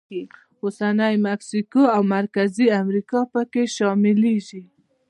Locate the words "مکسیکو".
1.27-1.83